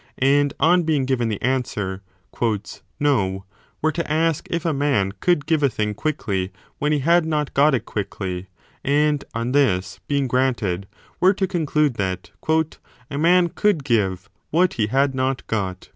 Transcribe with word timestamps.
and, 0.17 0.51
on 0.59 0.81
being 0.81 1.05
given 1.05 1.29
the 1.29 1.39
answer 1.43 2.01
No, 2.99 3.45
were 3.83 3.91
to 3.91 4.11
ask 4.11 4.47
if 4.49 4.65
a 4.65 4.73
man 4.73 5.11
could 5.19 5.45
give 5.45 5.61
a 5.61 5.69
thing 5.69 5.93
quickly 5.93 6.51
when 6.79 6.91
he 6.91 6.97
had 7.05 7.23
not 7.23 7.53
got 7.53 7.75
it 7.75 7.85
quickly, 7.85 8.47
and, 8.83 9.23
on 9.35 9.51
this 9.51 9.99
being 10.07 10.27
granted, 10.27 10.87
were 11.19 11.35
to 11.35 11.45
conclude 11.45 11.97
that 11.97 12.31
a 13.11 13.17
man 13.19 13.49
could 13.49 13.83
give 13.83 14.27
what 14.49 14.73
he 14.73 14.87
had 14.87 15.13
not 15.13 15.45
got 15.45 15.89